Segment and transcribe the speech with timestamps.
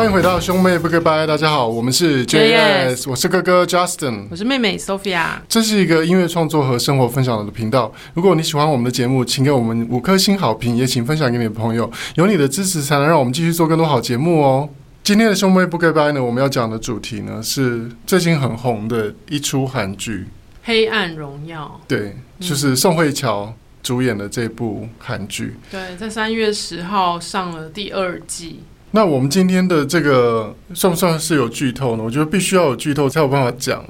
[0.00, 5.32] 欢迎回到兄妹不告白，大家好，我们是 JS，我是哥哥 Justin，我是妹妹 Sophia。
[5.46, 7.92] 这是一个音乐创作和生活分享的频道。
[8.14, 11.92] 如果你喜欢我们的节目，请给我们五颗星好评，也请分享给你的朋友。
[12.14, 14.66] 有你的支持，才能让我们继续做更多好节目哦。
[15.04, 20.20] 今天的兄妹不告白呢，我们要讲的主题呢是最近很红的一出韩剧
[20.62, 21.78] 《黑暗荣耀》。
[21.86, 25.58] 对，就是宋慧乔主演的这部韩剧。
[25.70, 28.60] 对，在三月十号上了第二季。
[28.92, 32.02] 那我们今天的这个算不算是有剧透呢？
[32.02, 33.84] 我觉得必须要有剧透才有办法讲。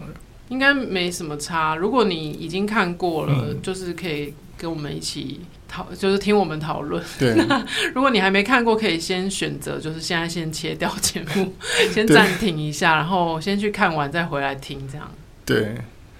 [0.48, 1.76] 应该没什么差。
[1.76, 7.02] 如果你已经看过了，嗯、就是可以跟我们一起讨，就是听我们讨论。
[7.18, 7.34] 对。
[7.94, 11.54] 如果你还没看过，可以先选择，就是现在先切掉节目，
[11.92, 15.10] 先暂停一下，然后先去看完再回来听，这样。
[15.44, 15.76] 对。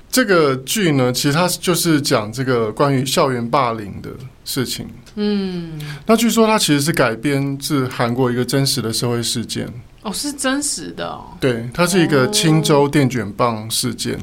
[0.09, 4.11] 这个剧呢，其实它就是讲这个关于校园霸凌的
[4.45, 4.89] 事情。
[5.23, 9.69] 嗯，那据说它其实是改编自韩国一个真实的社会事件。
[10.03, 11.37] 哦，是真实的哦。
[11.39, 14.19] 对，它是一个青州电卷棒事件。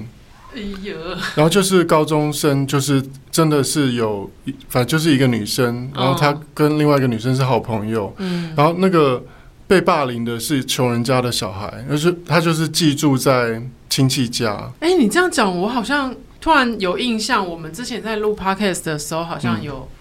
[0.55, 0.95] 哎呀，
[1.35, 4.29] 然后就是高中生，就是真的是有，
[4.69, 8.11] 反正就是一个女生，然后她跟另外一个女生是好朋友。
[8.17, 9.23] 嗯，然后那个
[9.67, 13.61] 被霸凌的是穷人家的小孩，而是他就是寄住在。
[13.89, 17.43] 亲戚家，哎，你这样讲，我好像突然有印象。
[17.43, 19.96] 我们之前在录 podcast 的时候，好像有、嗯、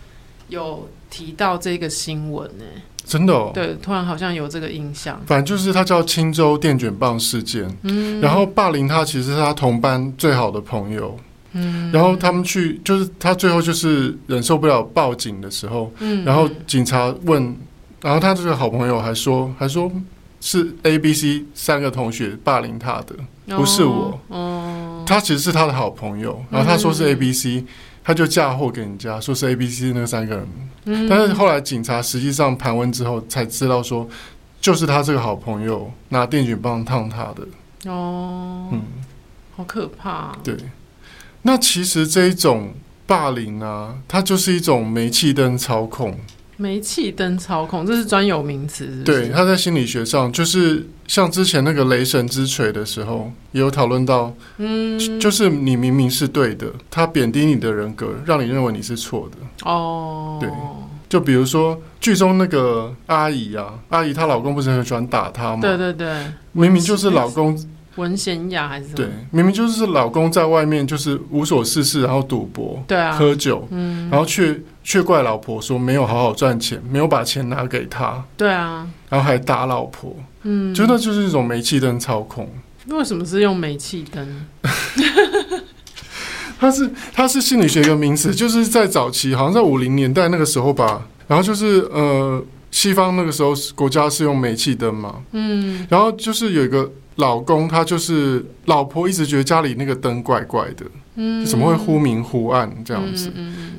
[0.48, 2.64] 有提到这个新闻呢。
[3.04, 5.20] 真的哦，对，突然好像有这个印象。
[5.26, 11.16] 反正就是他叫青州电卷棒事件，嗯，然后霸凌他其实是他同班最好的朋友，
[11.52, 17.56] 嗯，然后他们去，就是他最后就是忍受不了报警的时候，嗯，然后警察问，
[18.02, 19.88] 然后他这个好朋友还说，还说
[20.40, 23.14] 是 A、B、C 三个同学霸凌他的。
[23.56, 27.64] 不是我，哦，他其实是他的好朋友，然后他说是 A B C，
[28.06, 30.48] 他就嫁祸给人家，说是 A B C 那三个人，
[30.84, 34.08] 嗯，但是后来警察实际上盘问之后才知道说，
[34.60, 38.80] 就是他这个好朋友拿电卷棒烫他的，哦，嗯，
[39.56, 40.08] 好可怕。
[40.08, 40.38] 啊。
[40.44, 40.56] 对，
[41.42, 42.74] 那其实这一种
[43.08, 46.16] 霸凌啊，它就是一种煤气灯操控。
[46.56, 49.02] 煤气灯操控，这是专有名词是是？
[49.04, 59.68] 对，他在心理学上就是像之前那个雷神之锤的时候，也有讨论到，嗯，就是你明明是对的，他贬低你的人格，让你认为你是错的。
[59.70, 60.50] 哦，对，
[61.08, 65.60] 就比如说剧中那个阿姨啊，阿姨她老公不是很喜欢打她吗？
[65.60, 67.56] 对对对，明明就是老公。
[67.96, 68.96] 文贤雅还是什么？
[68.96, 82.48] 对，明明就是老公在外面就是无所事事，然后赌博，对啊，喝酒，嗯，然后却却怪老婆说没有好好赚钱，没有把钱拿给他，对啊，然后还打老婆，嗯，就那就是一种煤气灯操控。
[82.88, 84.46] 为什么是用煤气灯？
[86.60, 96.90] 它是它是心理学一个名词，就是在早期，好像在五零年代那个时候吧，然后就是呃，西方那个时候国家是用煤气灯嘛，嗯，然后就是有一个。
[97.16, 100.84] 老公他就是老婆，一直觉得家里那个灯怪怪的，
[101.14, 103.32] 嗯，怎么会忽明忽暗这样子？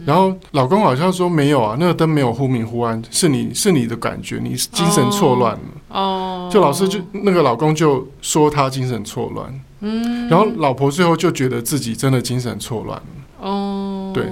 [0.05, 5.59] 然后老公好像说没有啊，那个灯没有忽明忽暗，是你是你的感觉，你精神错乱了。
[5.89, 13.47] 哦，就老师就那个老公就说他精神错乱，嗯，然后老婆最后就觉得自己真的精神错乱了。
[13.47, 14.25] 哦，对，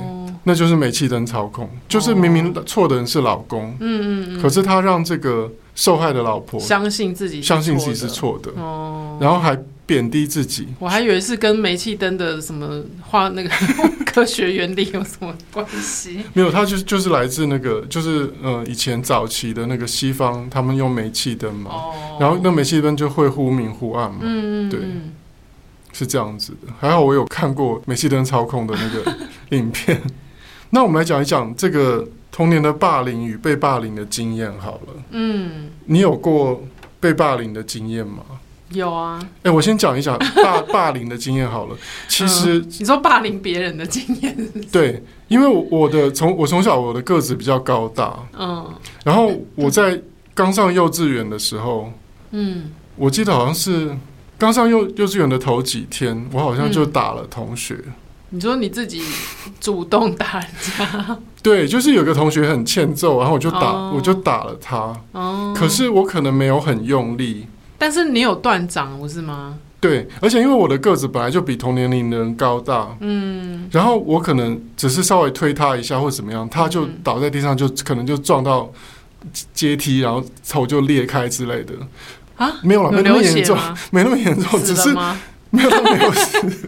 [0.44, 5.52] 那就是煤气灯操控，就是明明错的人是老公，嗯嗯嗯，可是他让这个。
[5.76, 9.56] 受害的老婆相信自己，相信自己是错的，哦，然后还
[9.86, 10.70] 贬低自己。
[10.80, 13.50] 我还以为是跟煤气灯的什么画那个
[14.06, 16.22] 科学原理有什么关系？
[16.34, 24.80] 没有，它就是就是来自那个，就是呃，以前早期的那个西方，他们用煤气灯嘛，哦，然后那煤气灯就会忽明忽暗嘛，嗯，对，
[25.92, 26.72] 是这样子的。
[26.80, 29.18] 还好我有看过煤气灯操控的那个
[29.58, 30.02] 影片。
[30.70, 32.08] 那我们来讲一讲这个。
[32.36, 34.94] 童年的霸凌与被霸凌的经验，好了。
[35.12, 36.62] 嗯，你有过
[37.00, 38.24] 被霸凌的经验吗？
[38.72, 39.18] 有啊。
[39.22, 41.78] 哎、欸，我先讲一讲霸 霸凌的经验好了。
[42.10, 44.36] 其实、嗯、你说霸凌别人的经验，
[44.70, 48.70] 对，因为我的从我从小我的个子比较高大，嗯，
[49.06, 50.02] 然后我在
[50.34, 51.90] 刚上幼稚园的时候，
[52.32, 53.96] 嗯，我记得好像是
[54.38, 57.76] 刚上幼幼稚园的头几天，我好像就打了同学。
[57.86, 57.94] 嗯
[58.36, 59.02] 你说你自己
[59.62, 60.48] 主动打人
[60.78, 61.18] 家？
[61.42, 63.96] 对，就是有个同学很欠揍，然后我就打，oh.
[63.96, 64.78] 我就打了他。
[65.14, 65.58] 哦，oh.
[65.58, 67.48] 可是我可能没有很用力。
[67.78, 69.58] 但是你有断掌，不是吗？
[69.80, 78.70] 对，而且因为我的个子本来就比同年龄的人高大，嗯，然后我可能只是稍微推他一下或怎么样，他就倒在地上，就可能就撞到
[79.54, 81.74] 阶梯，然后头就裂开之类的。
[82.36, 83.58] 啊，没有了，没那么严重，
[83.92, 84.94] 没那么严重，只是
[85.52, 86.68] 没有没有事。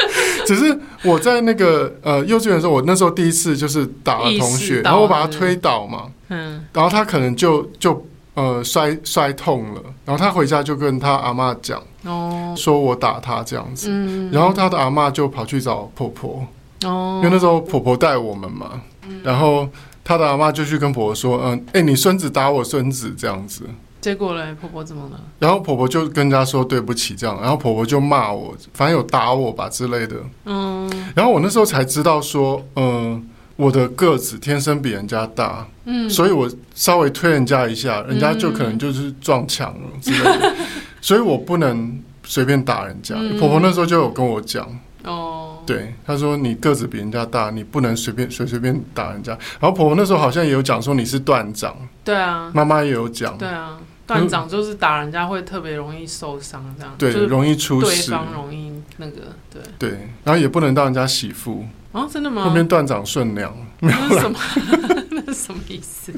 [0.46, 16.46] 只是我在那个呃幼稚园的时候，我那时候第一次就是打了同学，然后我把他推倒嘛，嗯，然后他可能就就呃摔摔痛了，然后他回家就跟他阿妈讲，哦，说我打他这样子，嗯，然后他的阿妈就跑去找婆婆，
[16.84, 19.68] 哦，因为那时候婆婆带我们嘛，嗯，然后
[20.04, 23.62] 他的阿妈就去跟婆婆说，嗯，哎，你孙子打我孙子这样子。
[24.06, 25.20] 结果嘞，婆婆怎么了？
[25.40, 30.14] 然后婆婆就跟人家说对不起，这样，然后婆婆就骂我，反正有打我吧之类的。
[30.44, 33.22] 嗯，然后我那时候才知道说，嗯、呃，
[33.56, 40.66] 我的个子天生比人家大，嗯，所以我稍微推人家一下，人家就可能就是撞墙了之类的，嗯、
[41.02, 43.16] 所以我不能随便打人家。
[43.18, 44.68] 嗯、婆婆那时候就有跟我讲，
[45.02, 49.32] 哦，对，她说你个子比人家大，你不能随便随随便打人家。
[49.58, 53.76] 然后婆婆那时候好像也有讲说你是断掌，对啊，妈妈也有讲，对啊。
[54.06, 62.44] 断掌就是打人家会特别容易受伤，这样对，容易出事，对方容易那个，对对，然后也不能当人家媳妇啊，真的吗？
[62.44, 64.38] 后面断掌顺良，那是什么？
[65.10, 66.12] 那是什么意思？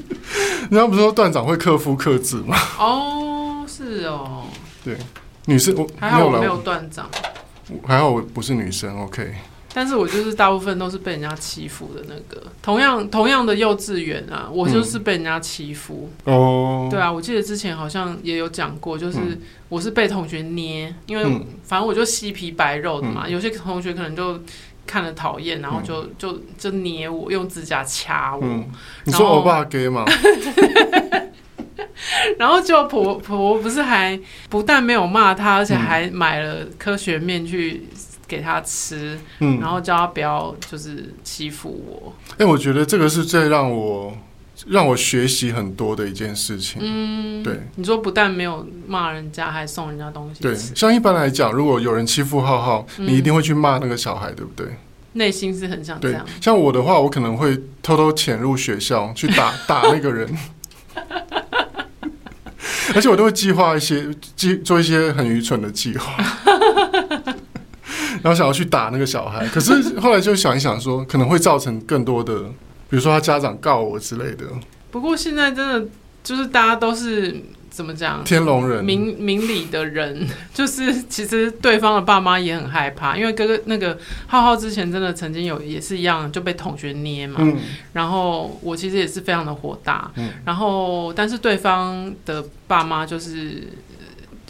[0.70, 2.56] 人家不是说断掌会克夫克制吗？
[2.78, 4.44] 哦，是哦，
[4.84, 4.96] 对，
[5.46, 7.08] 女生我还好我没有断掌，
[7.86, 9.34] 还好我不是女生，OK。
[9.78, 16.88] 但是我就是大部分都是被人家欺负的那个，同样同样的幼稚园啊，我就是被人家欺负哦。
[16.90, 19.18] 对啊，我记得之前好像也有讲过，就是
[19.68, 21.22] 我是被同学捏，因为
[21.62, 24.40] 反正我就细皮白肉的嘛，有些同学可能就
[24.84, 28.44] 看了讨厌，然后就就就捏我，用指甲掐我。
[29.04, 30.04] 你说欧巴 gay 吗？
[32.36, 37.84] 然后就婆婆不是还不但没有骂他，而且还买了科学面去。
[38.28, 42.12] 给他吃，嗯，然后叫他不要就是欺负我。
[42.36, 44.16] 哎，我觉得这个是最让我
[44.66, 46.80] 让我学习很多的一件事情。
[46.82, 50.42] 嗯，对，你说不但没有骂人家，还送人家东西。
[50.42, 54.66] 对，像一般来讲，如果有人欺负浩浩，你一定会去骂那个小孩，对不对？
[55.14, 56.24] 内心是很想这样。
[56.40, 60.28] 像我的话，我可能会偷偷潜入学校去打 打那个人，
[62.94, 66.14] 而且我都会计划一些计做一些很愚蠢的计划。
[68.22, 72.40] 然后想要去打那个小孩，可是后来就想一想，说可能会造成更多的，
[72.88, 74.46] 比如说他家长告我之类的。
[74.90, 75.88] 不过现在真的
[76.24, 78.24] 就是大家都是怎么讲？
[78.24, 87.36] 天龙人，明明理的人，就是其实对方的爸妈也很害怕，因为哥哥那个浩浩之前真的曾经有也是一样就被同学捏嘛。
[87.40, 87.56] 嗯。
[87.92, 90.10] 然后我其实也是非常的火大。
[90.16, 90.30] 嗯。
[90.44, 93.64] 然后但是对方的爸妈就是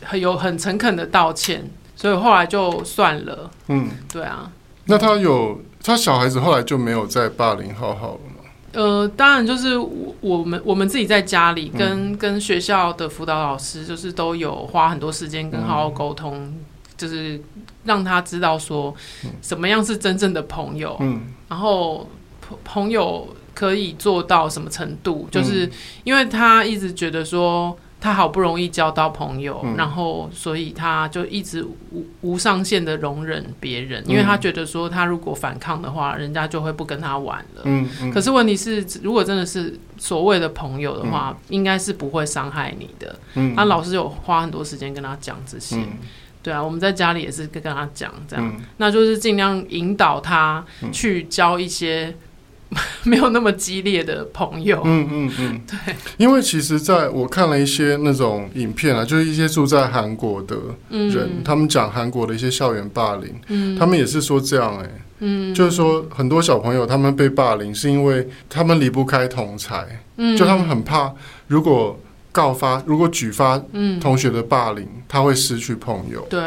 [0.05, 1.69] 很有很诚恳的道歉。
[1.99, 3.50] 所以后来就算了。
[3.67, 4.49] 嗯，对啊。
[4.85, 8.49] 那他有他小孩子后来就没有再霸凌浩浩了吗？
[8.73, 16.61] 呃，当然就是我我们我们自己在家里跟、嗯、跟学校的辅导老师，就是都有花很多时间跟浩浩沟通，嗯、
[16.97, 17.43] 就是
[17.83, 18.95] 让他知道说
[19.43, 20.97] 什么样是真正的朋友。
[21.00, 21.23] 嗯。
[21.49, 22.09] 然后
[22.41, 25.27] 朋朋友可以做到什么程度？
[25.33, 25.69] 就是
[26.05, 27.77] 因为他一直觉得说。
[28.00, 37.62] 他好不容易交到朋友，嗯、然后所以他就一直无无上限的容忍别人，嗯、因为他觉得说他如果反抗的话，人家就会不跟他玩了。
[37.65, 43.19] 嗯嗯、可是问题是，如果真的是所谓的朋友的话，嗯、应该是不会伤害你的。
[43.35, 45.76] 嗯、他老师有花很多时间跟他讲这些。
[45.76, 45.99] 嗯、
[46.40, 52.14] 对啊，我们在家里也是跟跟他讲这样，嗯、那就是尽量引导他去交一些。
[53.05, 60.55] 没有那么激烈的朋友，嗯嗯嗯，对，因为其实在我看了一些那种影片啊，就是一些住在韩国的
[60.91, 71.11] 人，嗯、他们讲韩国的一些校园霸凌，嗯，他们也是说这样、欸，哎，嗯，就是说很多小朋友他们被霸凌是因为他们离不开同才，嗯，就他们很怕
[71.47, 71.99] 如果
[72.31, 73.59] 告发，如果举发
[74.01, 76.41] 同学的霸凌，嗯、他会失去朋友，对。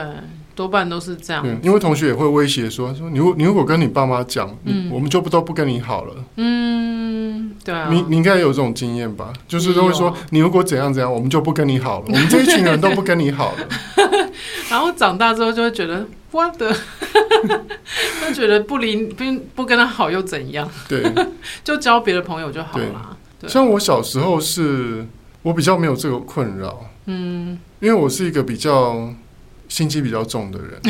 [0.55, 6.13] 多半都是这样，对，因为同学也会威胁说说你，你如果跟你爸妈讲，嗯，我们就不都不跟你好了。
[6.35, 9.31] 嗯，对啊，你你应该有这种经验吧？
[9.47, 13.67] 就是都会说，你如果怎样怎样，我们就不跟你好了，我们这一群人都不跟你好了。
[14.69, 16.73] 然后长大之后就会觉得，我的，
[18.27, 19.23] 就觉得不理不
[19.55, 20.69] 不跟他好又怎样？
[20.87, 21.03] 对，
[21.63, 23.17] 就交别的朋友就好了。
[23.47, 25.05] 像我小时候是，
[25.41, 29.13] 我比较没有这个困扰，嗯，因为我是一个比较。
[29.71, 30.81] 心机比较重的人，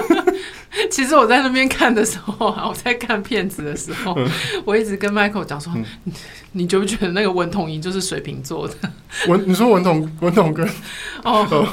[0.90, 4.26] 其实我在那边看的时候啊，我在看片子的时候，嗯、
[4.64, 5.84] 我一直跟 Michael 讲说，嗯、
[6.52, 8.74] 你觉不觉得那个文同珢就是水瓶座的？
[9.28, 10.66] 文，你说文同文同跟
[11.22, 11.68] 哦，哦，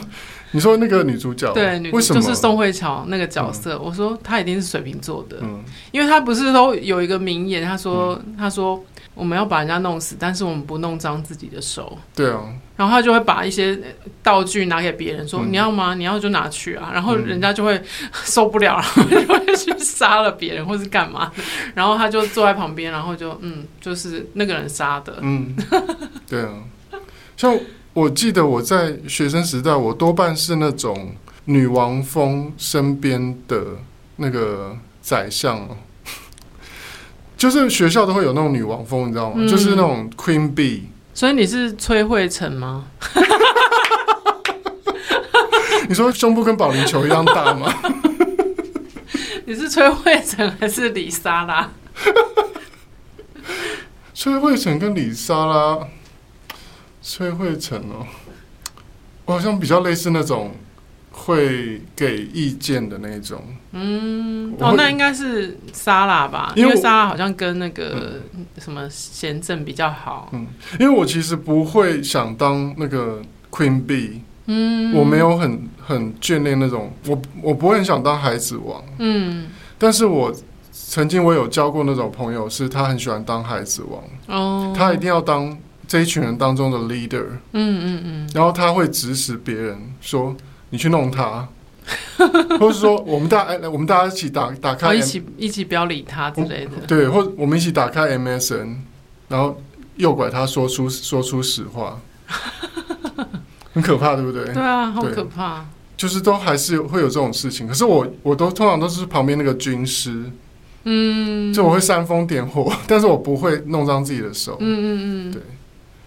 [0.51, 3.75] 你说那个女主角对，女为什么就是宋慧乔那个角色？
[3.75, 8.83] 嗯、我说她一定是水瓶座的，嗯，因为她不是都有一个名言，她说，她、嗯、说。
[9.13, 11.97] 我们要把人家弄死，但是我们不弄脏自己的手。
[12.15, 12.39] 对啊，
[12.81, 13.79] 然后他就会把一些
[14.23, 15.93] 道具拿给别人，说：“嗯、你要吗？
[15.93, 17.79] 你要就拿去啊。”然后人家就会
[18.25, 18.81] 受不了，然
[19.27, 21.31] 后就会去杀了别人，或是干嘛。
[21.75, 25.19] 然后他就坐在旁边，然后就嗯，就是那个人杀的。
[25.21, 25.55] 嗯，
[26.27, 26.53] 对啊。
[27.37, 27.55] 像
[27.93, 31.13] 我记得我在学生时代，我多半是那种
[31.45, 33.63] 女王风身边的
[34.15, 35.69] 那个宰相，
[37.37, 39.35] 就是学校都会有那种女王风，你知道吗？
[39.37, 40.81] 嗯、就是那种 Queen Bee。
[41.21, 42.83] 所以你是崔慧成吗？
[45.87, 47.71] 你说胸部跟保龄球一样大吗？
[49.45, 51.69] 你是崔慧成还是李莎拉？
[54.15, 55.87] 崔慧成跟李莎拉，
[57.03, 58.07] 崔慧成哦，
[59.25, 60.55] 我好像比较类似那种
[61.25, 63.41] 会给意见的那种。
[63.73, 66.51] 嗯，哦，那应该是莎拉吧？
[66.55, 68.21] 因为莎拉好像跟那个
[68.57, 70.29] 什么贤正比较好。
[70.33, 70.47] 嗯，
[70.79, 74.19] 因为我其实不会想当那个 Queen Bee。
[74.47, 78.83] 嗯，我没有很很眷恋那种，我我不会很想当孩子王。
[78.97, 79.47] 嗯，
[79.77, 80.33] 但是我
[80.73, 84.03] 曾经我有交过那种朋友，是他很喜欢当孩子王。
[84.27, 85.55] 哦，他一定要当
[85.87, 87.25] 这一群人当中的 leader。
[87.53, 90.35] 嗯嗯嗯，然后他会指使别人说
[90.71, 91.47] ：“你去弄他。
[92.59, 96.71] ”或者说我们大哎，我们大家一起打打开，一起一起不要理他之类的。
[96.87, 98.77] 对，或者我们一起打开 MSN，
[99.27, 99.61] 然后
[99.97, 101.99] 诱拐他说出说出实话。
[103.73, 104.43] 很可怕，对不对？
[104.53, 105.65] 对啊，好可怕。
[105.95, 110.31] 就是都还是会有这种事情，可是我我都通常都是旁边那个军师，
[110.83, 114.57] 嗯，就我会煽风点火， 但是我不会弄脏自己的手。
[114.59, 115.41] 嗯嗯嗯，对，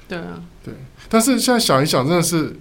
[0.08, 0.74] 对啊，对。
[1.08, 2.54] 但是现在想一想，真的是，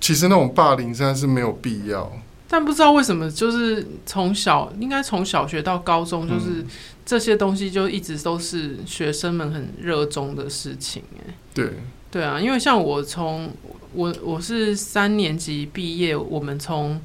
[0.00, 2.12] 其实那种霸凌现在是没有必要。
[2.48, 6.64] 但不知道为什么，就是从小应该从小学到高中，就是
[7.04, 11.02] 这些东西就一直都是学生们很热衷的事情。
[11.18, 11.72] 哎，对。
[12.08, 13.50] 对啊，因为像我从
[13.92, 16.98] 我我是三年级毕业，我们从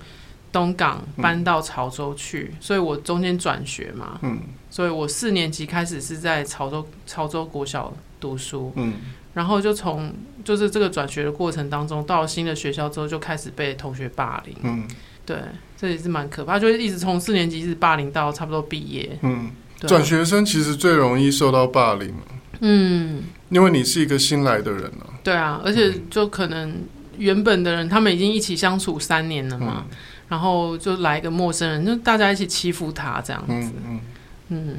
[0.53, 8.93] 东港搬到潮州去，嗯、所以我中间转学嘛，嗯，所以我四年级开始是在潮州潮州国小读书，嗯，
[9.33, 14.87] 然后就从就是这个转学的过程当中，到了新的学校之后就开始被同学霸凌，嗯，
[15.25, 15.37] 对，
[15.77, 22.13] 这也是蛮可怕，就是一直从四年级一直霸凌到差不多毕业，嗯，转、啊、学生其实最容易受到霸凌，
[22.61, 23.23] 嗯。
[23.51, 26.73] 因为你是一个新来的人了，对啊，而且就可能
[27.17, 29.97] 原本的人，他们已经一起相处三年了嘛，嗯、
[30.29, 33.99] 然后就来一个陌生人，就大家一起欺负他这样子，嗯嗯，
[34.47, 34.77] 嗯，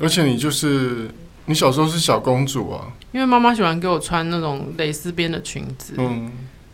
[0.00, 1.10] 而且你就是
[1.46, 6.32] 你小时候是小公主啊，因为妈妈喜欢给我穿那种蕾丝边的裙子，嗯。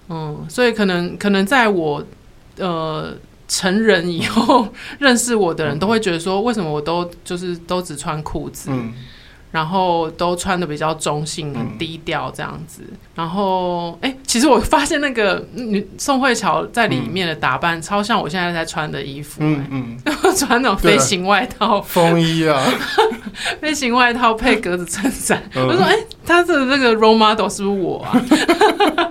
[0.09, 2.05] 嗯，所以可能可能在我
[2.59, 3.15] 呃
[3.47, 8.93] 成人以后 认识我的人都会觉得说，为什么我都就是都只穿裤子，嗯。
[9.51, 12.83] 然后都穿的比较中性，很低调这样子。
[12.89, 19.41] 嗯、然后，哎，其实我发现那个女宋慧乔在里面的打扮，嗯、超像我现在在穿的衣服。
[19.43, 19.99] 嗯嗯，
[20.37, 22.65] 穿那种飞行外套、风衣啊，
[23.61, 25.43] 飞行外套配格子衬衫。
[25.57, 28.13] 嗯、我说，哎，她的那个 role model 是不是我啊？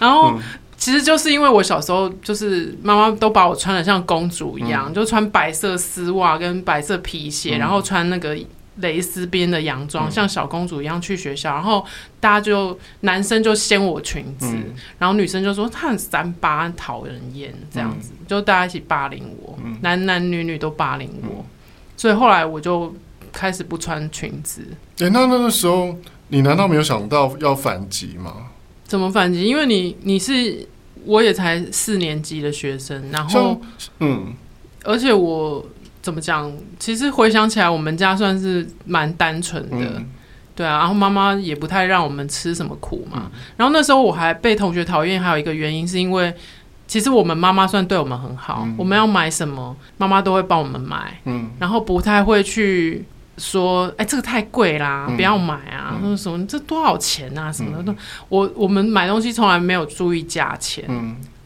[0.00, 0.42] 然后，嗯、
[0.76, 8.36] 其实就是因为我小时候就是妈妈都把我穿的像公主一样，嗯、就穿白色丝袜跟白色皮鞋，嗯、然后穿那个。
[8.82, 11.86] 蕾丝边的洋装，像小公主一样去学校，嗯、然后
[12.20, 21.44] 大家就男生就掀我裙子，嗯、然后女生就说她很三八，很讨人厌，这样子，嗯、就大家一起霸凌我，嗯、男男女女都霸凌我，嗯、
[21.96, 22.94] 所以后来我就
[23.32, 24.62] 开始不穿裙子。
[24.98, 25.96] 哎、欸，那那个时候
[26.28, 28.48] 你难道没有想到要反击吗？
[28.84, 29.44] 怎么反击？
[29.44, 30.68] 因为你你是
[31.04, 33.60] 我也才四年级的学生，然后
[34.00, 34.34] 嗯，
[34.84, 35.64] 而且我。
[36.02, 36.52] 怎么讲？
[36.80, 40.06] 其实回想起来，我们家算是蛮单纯的，嗯、
[40.56, 40.78] 对啊。
[40.78, 43.22] 然后妈妈也不太让我们吃什么苦嘛。
[43.26, 46.34] 嗯、然后那时候我还被同学讨厌，还有一个原因是因为，
[46.88, 51.20] 其实我们妈妈算对我们很好，嗯、我们要买什么，妈妈都会帮我们买。
[51.24, 51.50] 嗯。
[51.60, 53.04] 然后不太会去
[53.38, 55.96] 说，哎，这个太贵啦，嗯、不要买啊。
[56.00, 57.52] 说、嗯、什么这多少钱啊？
[57.52, 57.96] 什么的，嗯、
[58.28, 60.84] 我我们买东西从来没有注意价钱。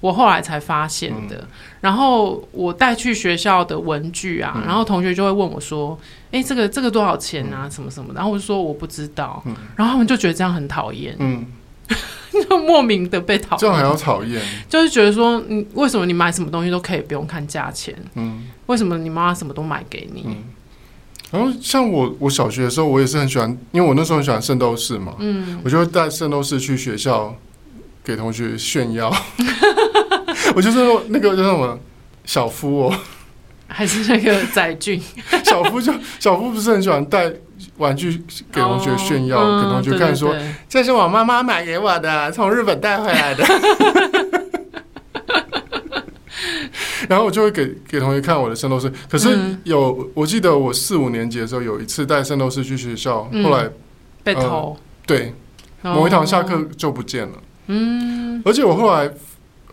[0.06, 0.08] 嗯。
[0.08, 1.48] 我后来才发现的，嗯、
[1.80, 5.98] 然后我带去学校的文具啊，嗯、然后同学就会问我说
[6.30, 7.62] ：“哎、欸，这个这个多少钱啊？
[7.64, 11.44] 嗯、什么什么？”然后我就说我不知道，嗯、然后他们就觉得这样很讨厌，嗯，
[12.48, 17.92] 就莫名的被讨厌，这样还要讨厌，就是觉得说，你为什么你买什么东西都可以不用看价钱？
[18.14, 20.22] 嗯，为什么你妈妈什么都买给你？
[20.26, 20.36] 嗯、
[21.32, 27.34] 然后像我，我小学的时候，我也是很喜欢，因为我那时候很喜欢圣斗士嘛，嗯，我就会带圣斗士去学校
[28.04, 29.12] 给同学炫耀。
[30.56, 31.78] 我就是那个叫什么
[32.24, 32.98] 小夫哦，
[33.68, 34.98] 还是那个载俊？
[35.44, 37.30] 小夫就小夫不是很喜欢带
[37.76, 40.34] 玩具给同学炫耀，给同学看说，
[40.66, 43.44] 这是我妈妈买给我的，从日本带回来的。
[47.06, 48.90] 然后我就会给给同学看我的圣斗士。
[49.10, 53.68] 可是有我记得我四五年级的时候有一次带圣斗士去学校，后来
[54.24, 54.74] 被偷。
[55.06, 55.34] 对，
[55.82, 57.34] 某一堂下课就不见了。
[57.66, 59.10] 嗯，而且我后来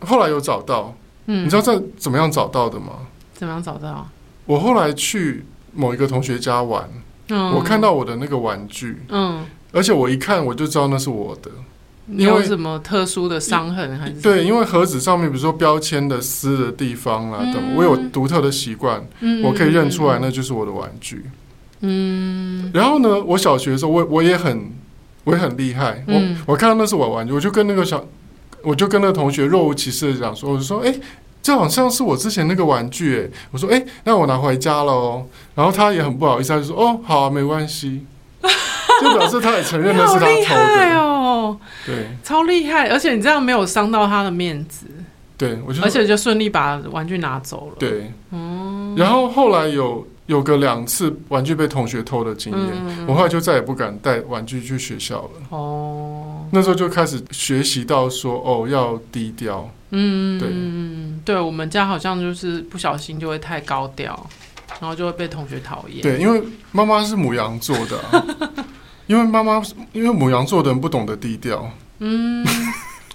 [0.06, 0.96] 后来有找到，
[1.28, 2.94] 嗯，你知道在怎么样找到的吗？
[3.34, 4.08] 怎么样找到？
[4.46, 6.90] 我后来去某一个同学家玩，
[7.30, 11.50] 嗯，我看到我的那个玩具，嗯，而且我一看我就知道那是我的。
[12.06, 14.22] 你有什么特殊的伤痕还是？
[14.22, 21.24] 对，因为盒子上面比如说标签的撕的地方啦等，嗯、我有独特的习惯，嗯、我可以认出来那就是我的玩具。
[21.80, 24.70] 嗯，然后呢，我小学的时候我我也很
[25.24, 28.06] 我也很厉害，嗯、我我看到那是我玩具，我就跟那个小
[28.64, 30.94] 我就跟那个同学若无其事的讲说，我就说哎，
[31.42, 35.26] 这好像是我之前那个玩具哎，我说哎，那我拿回家了哦。
[35.54, 38.06] 然后他也很不好意思，他就说哦，好啊，没关系。
[39.02, 41.60] 就表示他也承认 那是他偷的。
[41.86, 44.86] 对，超厉害，而且你这样没有伤到他的面子，
[45.38, 56.23] 对，我就而且就顺利把玩具拿走了，对，嗯，然后后来有有个两次玩具被同学偷的经验，嗯、我后来就再也不敢带玩具去学校了，哦，
[56.56, 64.30] 那时候就开始学习到说，哦，要低调，嗯，对，嗯，对我们家好像就是不小心就会太高调，
[64.80, 68.24] 然后就会被同学讨厌，对，因为妈妈是母羊座的、啊。
[69.08, 69.62] 因为妈妈，
[69.94, 71.70] 因为母羊座的人不懂得低调。
[71.98, 72.46] 嗯，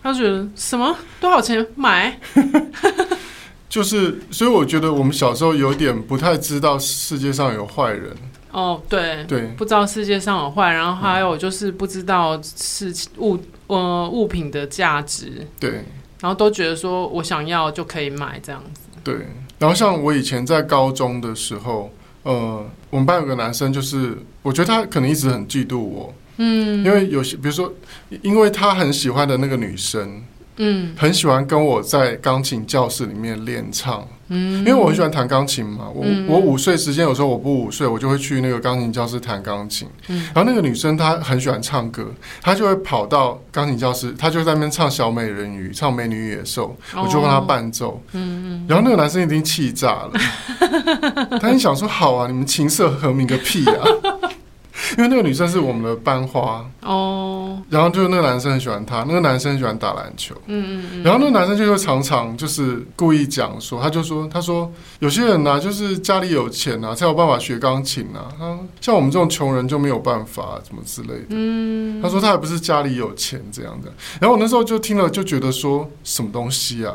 [0.03, 2.19] 他觉得什么多少钱买？
[3.71, 8.17] 就是，所以我觉得我们小时候有点不太知道世界上有坏人。
[8.51, 15.47] 哦，对对，不知道世界上有坏，然后还有就是不知道事情物呃物品的价值。
[15.61, 15.85] 对，
[16.21, 18.83] 然后都觉得说我想要就可以买这样子。
[19.05, 19.27] 对，
[19.59, 21.91] 然后像我以前在高中的时候。
[22.25, 27.73] 呃，我们班有个男生，就是我觉得他可能一直很嫉妒我，嗯，因为有些，比如说，
[28.21, 30.23] 因为他很喜欢的那个女生，
[30.57, 34.07] 嗯，很喜欢跟我在钢琴教室里面练唱。
[34.29, 39.89] 嗯，因为我很喜欢弹钢琴嘛，我、嗯、我午睡时间有时候我不午睡，我就会去那个钢琴教室弹钢琴。
[40.09, 42.07] 嗯，然后那个女生她很喜欢唱歌，
[42.41, 48.01] 她就会跑到钢琴教室，她就在那边唱小美人鱼，唱美女野兽，哦、我就帮她伴奏。
[48.67, 50.13] 然后那个男生已经气炸了，
[51.41, 53.85] 他就想说：好啊，你们琴瑟和鸣个屁啊！
[54.97, 56.65] 因为那个女生是我们的班花。
[56.83, 76.95] 哦，然后就是那个男生很喜欢她，那个男生很喜欢打篮球，嗯嗯嗯，然后那个男生就会常常就是故意讲说，他就说，他说有些人呢，就是家里有钱啊，才有办法学钢琴啊，他像我们这种穷人就没有办法，怎么之类的，嗯，他说他还不是家里有钱这样的，然后我那时候就听了就觉得说什么东西啊，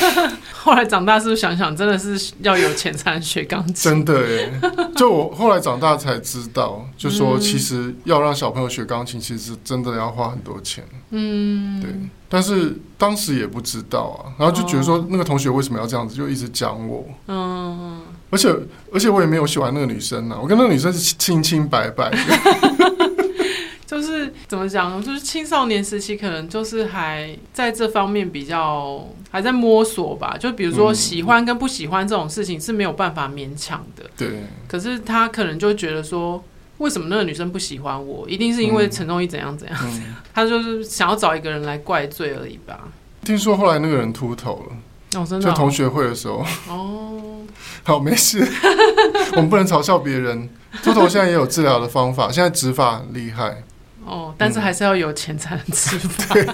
[0.54, 4.60] 后来长大是不是想想，真的是要有钱才能学钢琴，真的耶，
[4.96, 7.17] 就我后来长大才知道，就。
[7.18, 10.84] 说其实要让小朋友学钢琴，其实真的要花很多钱。
[11.10, 11.90] 嗯，对。
[12.30, 17.06] 但是当时也不知道啊，然后就觉得说那个同学为什么要这样子，就一直讲我。
[17.26, 18.54] 嗯，而且
[18.92, 22.18] 而且我也没有喜欢那个女生啊，我跟那个女生是清清白白的。
[23.88, 30.36] 就是怎么讲呢，就是青少年时期可能就是还在这方面比较还在摸索吧。
[30.38, 34.04] 就比如说喜欢跟不喜欢这种事情是没有办法勉强的。
[34.14, 34.42] 对。
[34.66, 36.44] 可是他可能就觉得说。
[36.78, 38.28] 为什么那个女生不喜欢我？
[38.28, 39.76] 一定是因为陈忠义怎样怎样
[40.32, 42.88] 他就是想要找一个人来怪罪而已吧。
[43.24, 46.44] 听说后来那个人秃头了，哦，真的、哦，就同学会的时候。
[46.68, 47.40] 哦，
[47.82, 48.46] 好，没事，
[49.34, 50.48] 我们不能嘲笑别人。
[50.82, 53.64] 秃头现在也有治疗的方法，现在植发很厉害。
[54.04, 56.34] 哦，但是还是要有钱才能植发。
[56.34, 56.46] 对，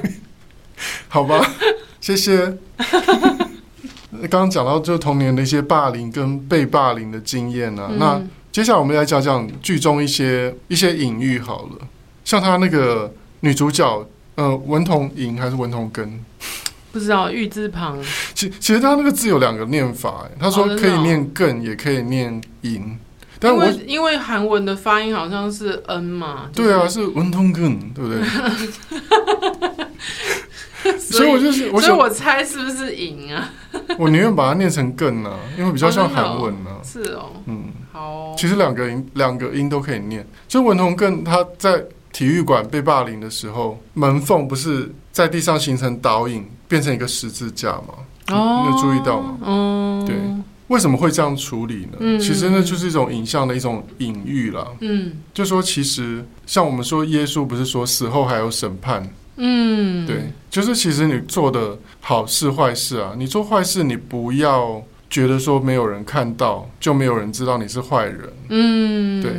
[1.08, 1.46] 好吧，
[2.00, 2.56] 谢谢。
[4.22, 8.22] 刚刚讲到就童年的一些霸凌跟被霸凌的经验啊，嗯、那。
[8.54, 11.88] 接下来我们来讲讲剧中一些一些隐喻好了，
[12.24, 16.24] 像他那个女主角，呃，文同银还是文同根？
[16.92, 18.00] 不知道，玉字旁。
[18.32, 22.96] 其其实他那个字有两个念法，他说可以念更，也可以念银。
[23.40, 26.48] 但我因为韩文的发音好像是 n 嘛。
[26.52, 28.22] 就是、对啊，是文同根，对不对？
[31.00, 33.50] 所以我就是，所以我猜是不是银啊？
[33.98, 36.70] 我宁愿把它念成更呢，因为比较像韩文呢。
[36.84, 38.34] 是哦，嗯，好。
[38.36, 40.26] 其实两个音，两个音都可以念。
[40.48, 47.94] 就文同更他在体育馆被霸凌的时候，门缝不是在地上形成倒影，变成一个十字架吗？
[48.28, 49.38] 哦，你有注意到吗？
[49.42, 50.16] 哦，对，
[50.68, 52.18] 为什么会这样处理呢？
[52.18, 54.66] 其实那就是一种影像的一种隐喻啦。
[54.80, 59.08] 嗯，就说其实像我们说耶稣不是说死后还有审判。
[59.36, 68.32] 嗯，对，就是其实你做的好事坏事啊，你做坏事，你不要觉得说没有人看到，就没有人知道你是坏人。
[68.48, 69.32] 嗯，对，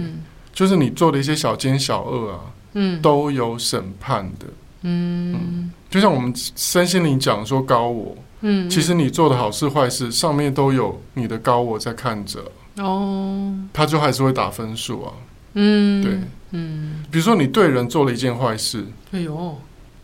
[0.54, 2.40] 就是你做的一些小奸小恶啊，
[2.74, 4.46] 嗯，都有审判的。
[4.84, 12.40] 嗯，嗯，就像我们身心灵讲说高我，嗯，其实你做的好事坏事上面都有你的高我在看着。
[12.78, 15.14] 哦，他就还是会打分数啊。
[15.54, 16.20] 嗯，对，
[16.52, 19.58] 嗯，比如说你对人做了一件坏事，哎呦。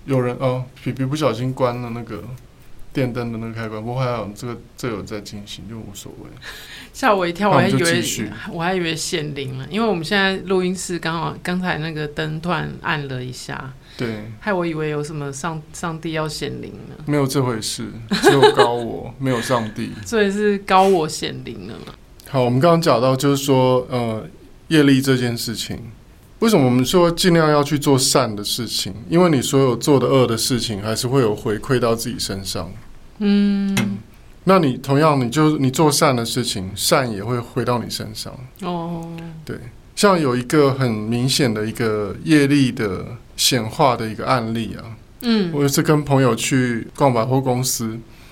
[0.05, 2.23] 有人哦，皮皮不小心关了那个
[2.93, 6.29] 电灯的那个开关，不过还好这个这個有在进行，就无所谓。
[6.93, 8.03] 吓我一跳，我还以为
[8.51, 17.87] 我还以为显灵了，因为我们现在录音室刚好刚才那个灯突然暗了一下，对，害我以为有什么上上帝要显灵了，没有这回事，
[18.21, 21.93] 只有高我，没有上帝， 所以是高我显灵了嘛。
[22.29, 24.27] 好，我们刚刚讲到就是说，呃，
[24.67, 25.79] 业力这件事情，
[26.41, 28.93] 为什么我们说尽量要去做善的事情？
[29.09, 32.71] 因为你所有做的恶的事情，还是会有回馈到自己身上。
[33.19, 33.75] 嗯。
[33.79, 33.97] 嗯
[34.43, 38.33] 那你同样，你就你做善的事情，善也会回到你身上。
[38.63, 39.07] 哦，
[39.45, 39.55] 对，
[39.95, 43.05] 像有一个很明显的一个业力的
[43.37, 44.97] 显化的一个案例啊。
[45.21, 47.89] 嗯，我有一次跟朋友去逛百货公司，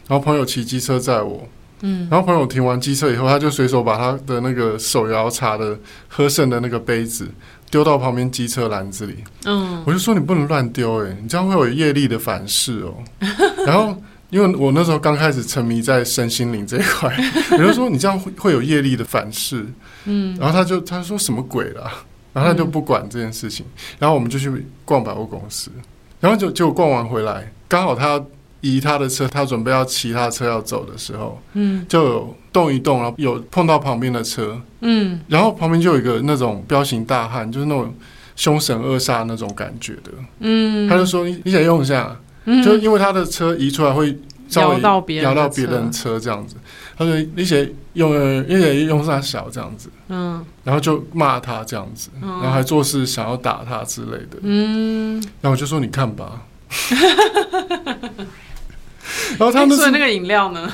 [0.07, 1.47] 然后朋友骑机车载我。
[1.81, 7.29] 嗯，然后朋友停完机车以后，他就随手把他的那个手摇茶的喝剩的那个杯子
[7.69, 9.15] 丢到旁边机车篮子里。
[9.45, 12.93] 嗯，我就说你不能乱丢，哎，你这样会有业力的反噬哦。
[13.65, 13.95] 然后。
[14.31, 17.11] 因为我那时候刚开始沉迷在身心灵这一块，
[17.49, 19.65] 我就说你这样会会有业力的反噬，
[20.05, 21.91] 嗯，然后他就他说什么鬼啦，
[22.31, 23.65] 然后他就不管这件事情，
[23.97, 24.51] 然后我们就去
[24.85, 25.71] 逛百货公司，
[26.19, 28.25] 然后就结果逛完回来，刚好他要
[28.61, 37.93] 移他的车，他准备要骑他的车要走的时候，嗯，就有动一动，然后有碰到旁边的车，嗯，然后旁边就有一个那种彪形大汉，就是那种
[38.35, 42.15] 凶神恶煞那种感觉的，嗯，他就说你你想用一下。
[42.63, 44.17] 就因为他的车移出来会
[44.47, 46.19] 稍微摇到别人车。
[46.19, 46.55] 这样子，
[46.97, 48.11] 他说你写用
[48.47, 56.41] 你写用上小这样子，嗯，然后就骂他这样子，然后还做事想要打他之类的，嗯，然后我就说你看吧，
[59.37, 60.71] 然后他们说那个饮料呢，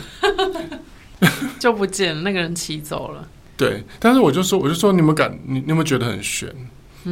[1.60, 3.28] 就不见了，那个人骑走了。
[3.58, 6.50] 对，但是我就说我就说你们敢你你有没有觉得很悬？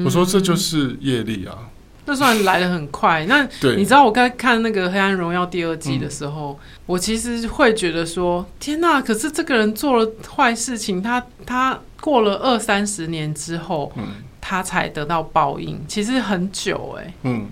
[0.04, 1.56] 我说这就是业力啊。
[2.06, 3.26] 那算来的很快。
[3.28, 3.47] 那
[3.78, 9.02] 你知道我刚看那个《黑暗荣耀》第二季的时候，嗯、我其实会觉得说：天哪！
[9.02, 14.04] 可是这个人做了坏事情，他他过了二三十年之后，嗯、
[14.41, 17.13] 他才得到报应，其实很久哎、欸。
[17.23, 17.47] 嗯。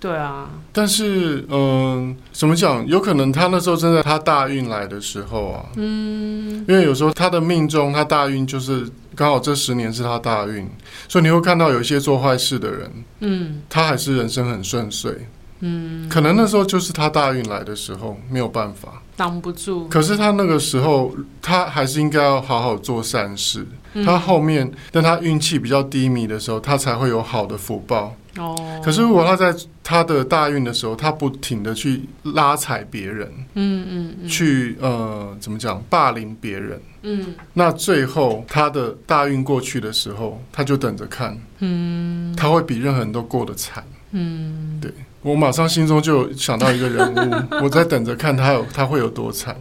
[0.00, 2.86] 对啊，但是嗯、呃，怎么讲？
[2.86, 10.68] 有可能他那时候正在他大运来的时候啊，嗯，因为有时候他的命中他大运就是刚好这十年是他大运，
[11.08, 15.12] 所以你会看到有一些做坏事的人，嗯，他还是人生很顺遂，
[15.60, 19.88] 嗯，可能那时候就是他大运来的时候，没有办法挡不住。
[19.88, 23.66] 可是他那个时候，他还是应该要好好做善事。
[23.94, 28.14] 嗯、他后面，但他运气比较低迷的时候，他才会有好的福报。
[28.38, 34.28] 哦，可是如果他在他的大运的时候，他不停的去拉踩别人，嗯嗯，嗯。
[34.28, 49.56] 去呃怎么讲霸凌别人，嗯，那最后他的大运过去的时候，他就等着看，嗯，他会比任何人都过得惨，嗯，对，我马上心中就想到一个人物， 我在等着看他有他会有多惨。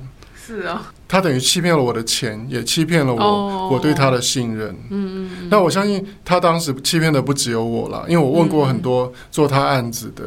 [0.47, 4.73] 是啊，他等于欺骗了我的钱，也欺骗了我，oh, 我对他的信任。
[4.89, 5.49] 嗯嗯。
[5.49, 10.23] 那我相信他当时欺骗的不只有我啦，因为我问过很多做他案子的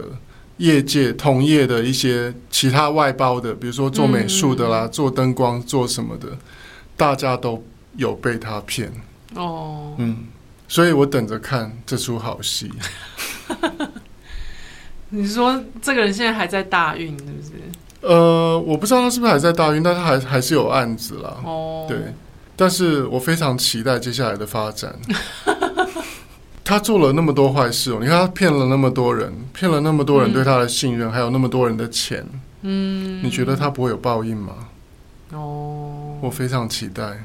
[0.59, 6.29] 业界同业的一些其他外包的，比如说做美术的啦，嗯、做灯光做什么的，
[6.99, 7.65] 大家都
[7.97, 8.93] 有被他骗。
[9.35, 9.95] 哦。
[9.97, 10.01] Oh.
[10.01, 10.27] 嗯，
[10.69, 12.71] 所以我等着看这出好戏。
[15.09, 17.53] 你说这个人现在还在大运，是不是？
[18.01, 21.37] 呃，我不知道他是不是还在大运，但他还还是有案子啦。
[21.45, 21.99] 哦，对，
[22.57, 24.95] 但是我非常期待接下来的发展。
[26.65, 32.25] 他做了那么多坏事哦，你看他骗了那么多人，骗了那么多人对他的信任，嗯、还有那么多人的钱。
[32.63, 34.53] 嗯，你觉得他不会有报应吗？
[35.33, 37.25] 哦，我非常期待，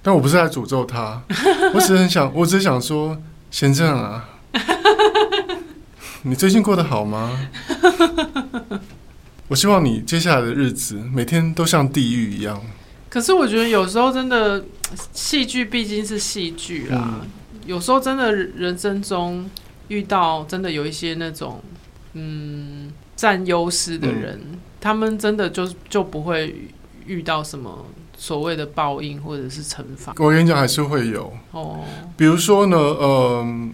[0.00, 1.20] 但我不是在诅咒他，
[1.74, 3.16] 我只是很想，我只是想说，
[3.50, 4.28] 先这样啊。
[6.22, 7.36] 你最近过得好吗？
[9.48, 12.60] 我希望你接下来的日子每天都像地狱一样。
[13.10, 14.64] 可是我觉得有时候真的，
[15.12, 17.20] 戏剧毕竟是戏剧啦。
[17.22, 17.28] 嗯、
[17.66, 19.48] 有时候真的人生中
[19.88, 21.62] 遇到真的有一些那种
[22.14, 26.68] 嗯占优势的人，嗯、他们真的就就不会
[27.06, 30.14] 遇到什么所谓的报应或者是惩罚。
[30.18, 31.84] 我跟你讲，还是会有哦。
[32.16, 33.70] 比如说呢，嗯、呃。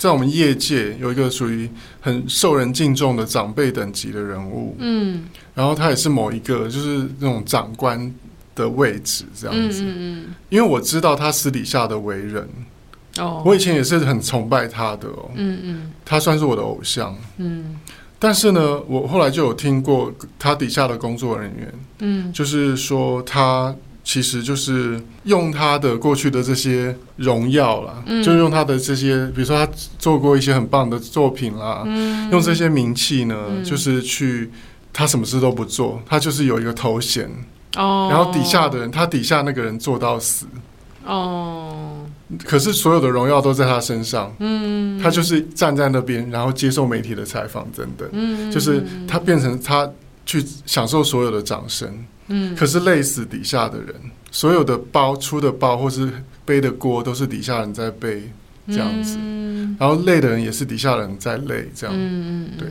[0.00, 1.68] 在我们业界有一个属于
[2.00, 8.10] 很受人敬重的长辈等级的人物，嗯，然后他也是某一个就是那种长官
[8.54, 12.48] 的位置这样子，嗯，嗯，嗯，因为我知道他私底下的为人，
[13.18, 17.78] 哦，我以前也是很崇拜他的哦，嗯嗯，他算是我的偶像，嗯，
[18.18, 34.50] 但是呢，我后来就有听过他底下的工作人员，嗯，就是说他其实就是用他的过去的这些荣耀啦，嗯、就用他的这些，比如说他做过一些很棒的作品啦，嗯、用这些名气呢，嗯、就是去
[34.92, 37.30] 他什么事都不做，他就是有一个头衔。
[37.76, 40.46] 哦，然后底下的人，他底下那个人做到死。
[41.04, 42.04] 哦，
[42.44, 49.88] 可是所有的荣耀都在他身上，嗯，他就是站在那边，然后接受媒体的采访等等，嗯，就是他变成他
[50.26, 52.04] 去享受所有的掌声。
[52.32, 53.94] 嗯，可是累死底下的人，
[54.30, 56.10] 所有的包出的包或是
[56.44, 58.30] 背的锅都是底下人在背
[58.68, 62.68] 这样子，嗯、然后累的人也是底下人在累这样，嗯对，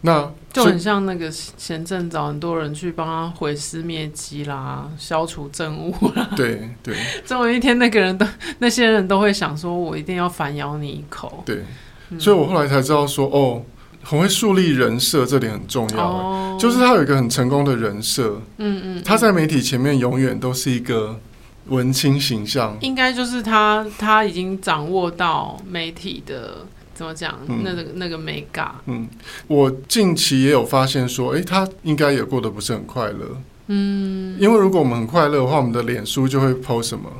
[0.00, 8.26] 那就很像那个前阵子很多人去帮他毁尸灭迹啦，消除证物啦，对对， 总有一天那个人都
[8.58, 11.64] 那些人都会想说，我一定要反咬你一口，对，
[12.10, 13.62] 嗯、所以我后来才知道说哦。
[14.08, 16.08] 很会树立人设，这点很重要。
[16.08, 16.58] Oh.
[16.58, 18.40] 就是他有一个很成功的人设。
[18.56, 21.20] 嗯嗯，他在媒体前面永远都是一个
[21.66, 22.74] 文青形象。
[22.80, 28.74] 应该就是他，他已经掌握到媒体的怎么讲，嗯、那个那个美感。
[28.86, 29.06] 嗯，
[29.46, 33.26] 我近期也有发现说，哎，他应该也过得不是很快乐。
[33.66, 37.10] 嗯，因为如果我们很快乐的话，我们的脸书就会 po 什么？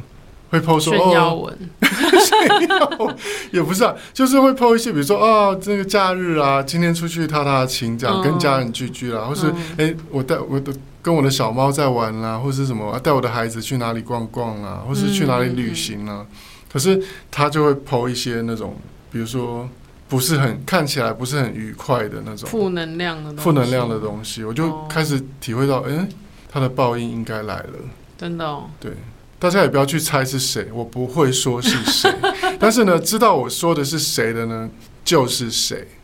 [0.51, 3.17] 会 po 说 炫耀文，炫耀
[3.53, 16.27] 也不是啊，就是会 po 一些，比如说哦，这个假日啊，今天出去踏踏青，这样、嗯、跟家人聚聚啦，或是哎、嗯，我带我的跟我的小猫在玩啦，或是什么带我的孩子去哪里逛逛啊，或是去哪里旅行啊。
[16.29, 16.37] 嗯、
[16.73, 18.75] 可是他就会 po 一些那种，
[19.13, 19.69] 比如说
[20.09, 26.09] 不是很看起来不是很愉快的那种负能量的负能量的东西，我就开始体会到，哎，
[26.51, 27.73] 他的报应应该来了，
[28.17, 28.93] 真的哦，对。
[29.39, 32.13] 大家也不要去猜是谁，我不会说是谁，
[32.59, 34.69] 但是呢，知道我说的是谁的呢，
[35.05, 35.87] 就是谁。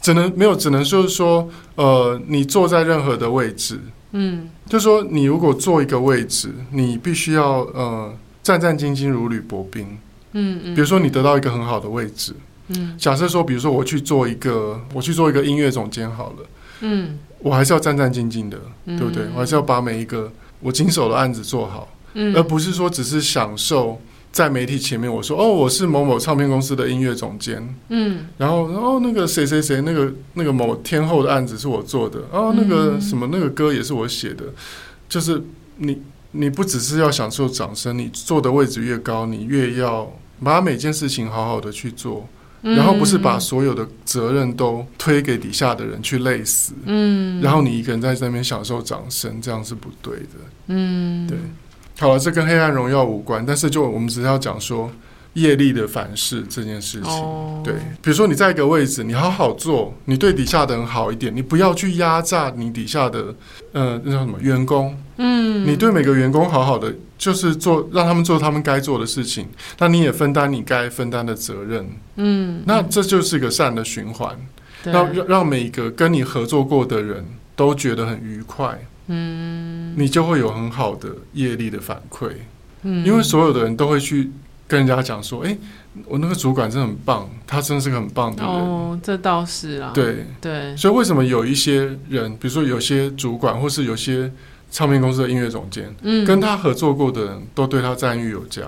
[0.00, 3.78] 只能没有，只能就是说，呃，你坐在任何的位置，
[4.10, 9.86] 嗯，就说你如果坐一个位置，你必须要呃战战兢兢如履薄冰，
[10.32, 10.74] 嗯嗯。
[10.74, 12.34] 比如说你得到一个很好的位置，
[12.68, 16.36] 嗯，假设说，比如说我去做一个，我去做一个音乐总监好了，
[16.80, 19.26] 嗯，我还是要战战兢兢的，对不对？
[19.34, 20.32] 我还是要把每一个。
[20.62, 34.44] 我经手的案子做好，嗯，而不是说只是享受在媒体前面我说哦，我是某某唱片公司的音乐总监，嗯，然后然后那个谁谁谁那个那个某天后的案子是我做的，哦，那个什么那个歌也是我写的，
[35.08, 35.42] 就是
[35.76, 40.10] 你你不只是要享受掌声，你坐的位置越高，你越要
[40.42, 42.26] 把每件事情好好的去做。
[42.62, 50.28] 然后不是把所有的责任都推给底下的人去累死，嗯，然后你一个人在那边享受掌声，这样是不对的，
[50.68, 51.36] 嗯，对。
[51.98, 54.90] 好了，这跟黑暗荣耀无关，但是就我们只是要讲说
[55.34, 57.74] 业力的反噬这件事情，哦、对。
[58.02, 63.34] 比如说你在一个位置，你好好做，你对底下的人好一点，你不要去压榨你底下的，
[63.72, 66.94] 呃，那叫什么员工，嗯，你对每个员工好好的。
[67.18, 69.46] 就是做让他们做他们该做的事情，
[69.78, 71.88] 那你也分担你该分担的责任。
[72.16, 74.36] 嗯，那这就是一个善的循环，
[74.82, 78.76] 对让让每一个跟你合作过的人都觉得很愉快。
[79.06, 82.32] 嗯，你就会有很好的业力的反馈。
[82.82, 84.28] 嗯，因为所有的人都会去
[84.72, 85.58] 跟人家讲说：“哎、欸，
[86.06, 89.92] 我那个主管真的很棒，他真的是个很棒的人。”哦，这倒是啊。
[89.94, 90.26] 对。
[90.40, 94.32] 对，所以为什么有一些人，比如说有些主管，或是有些。
[94.74, 98.62] 唱片公司的音乐总监，嗯，跟他合作过的人都对他赞誉有加，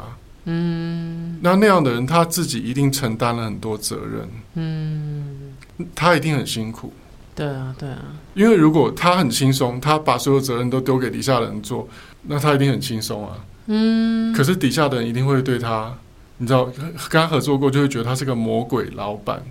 [0.44, 5.54] 嗯，那那样的人他自己一定承担了很多责任，嗯，
[5.94, 6.92] 他一定很辛苦，
[7.34, 8.02] 对啊，对啊，
[8.34, 11.88] 因为如果他很轻松，他把所有责任都丢给底下的人做，
[12.24, 15.96] 那他一定很轻松啊，嗯，可是底下的人一定会对他，
[16.38, 19.42] 你知道，跟他合作过就会觉得他是个魔鬼老板，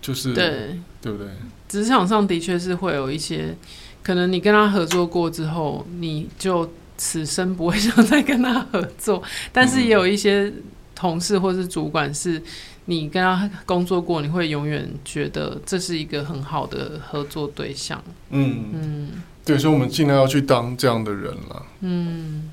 [0.00, 1.28] 就是对，对不对？
[1.68, 3.56] 职场上的确是会有一些。
[4.02, 9.22] 可能你跟他合作过之后，你就此生不会想再跟他合作。
[9.52, 10.52] 但是也有一些
[10.92, 12.42] 同事或是主管，是
[12.86, 18.02] 你跟他工作过，你会永远觉得这是一个很好的合作对象。
[18.30, 21.62] 嗯嗯，对，所以我们尽量要去当这样的人了。
[21.82, 22.50] 嗯，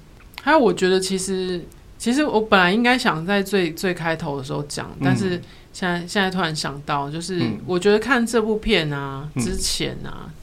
[0.50, 1.64] 还有，我觉得其实
[1.98, 5.40] 其实我本来应该想在最最开头的时候讲，但是
[5.72, 10.34] 现在现在突然想到，就是我觉得看这部片啊之前啊。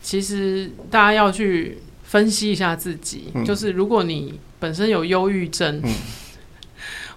[0.00, 5.94] 其实大家要去分析一下自己，嗯、就是如果你本身有忧郁症，嗯、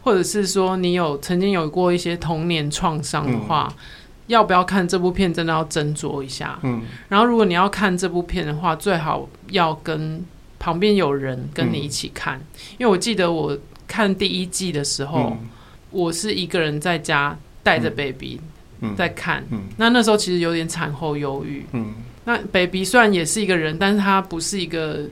[0.03, 3.77] 或者是说你有曾经有过一些童年创伤的话，嗯、
[4.27, 5.33] 要不要看这部片？
[5.33, 6.57] 真的要斟酌一下。
[6.63, 10.23] 嗯、然后如果你要看这部片的话，最好要跟
[10.59, 12.45] 旁边有人跟你一起看，嗯、
[12.79, 15.47] 因为我记得我看第一季的时候，嗯、
[15.91, 18.39] 我是一个人在家带着 baby
[18.95, 19.59] 在看，嗯。
[19.59, 21.65] 嗯、那那时候其实有点产后忧郁。
[21.73, 21.93] 嗯。
[22.25, 25.07] 那 baby 虽然也是一个人，但是他不是一个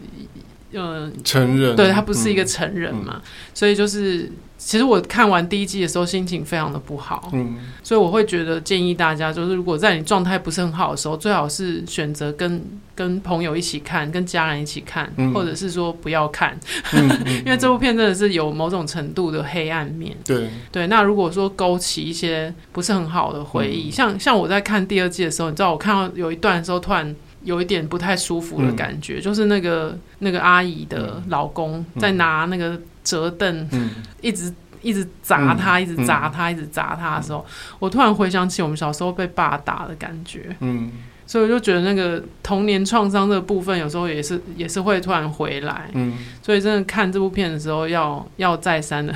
[0.74, 4.32] 呃成人，对他不是一个成人嘛，嗯、所以就是。
[4.58, 12.64] 其实我看完第一季的时候，心情非常的不好，嗯，所以我会觉得建议大家，就是如果在你状态不是很好的时候，最好是选择跟
[12.96, 16.58] 跟朋友一起看，跟家人一起看，嗯、或者是说不要看，
[16.94, 17.10] 嗯
[17.46, 20.50] 因为这部片真的是有某种程度的黑暗面，对。
[20.72, 20.88] 对。
[20.88, 27.14] 那如果说勾起一些不是很好的回忆，嗯、像像我在看第二季的时候，你知道我看到有一段的时候，突然
[27.44, 32.80] 有一点不太舒服的感觉，嗯、就是那个那个阿姨的老公在拿那个。
[33.06, 40.92] 折凳，嗯、一直一直砸他，一直砸他，一直砸他的时候，嗯、我突然回想起我们小时候被爸打的感觉，嗯，
[41.26, 49.12] 所以我就觉得那个童年创伤的部分，有时候也是也是会突然回来，嗯，所以真的看这部片的时候要要再三的